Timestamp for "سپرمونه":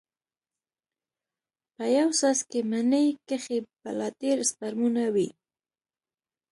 4.49-5.03